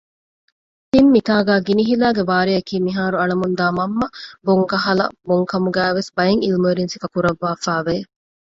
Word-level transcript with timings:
ތިން 0.91 1.09
މިތާގައި 1.13 1.63
ގިނިހިލައިގެ 1.67 2.23
ވާރެއަކީ 2.31 2.75
މިހާރު 2.85 3.15
އަޅަމުންދާ 3.21 3.65
މަންމަ 3.77 4.07
ބޮންކަހަލަ 4.45 5.05
ބޮންކަމުގައި 5.27 5.93
ވެސް 5.97 6.11
ބައެއް 6.15 6.43
ޢިލްމުވެރިން 6.45 6.91
ސިފަކުރަށްވާފައި 6.93 7.83
ވެ 7.87 7.97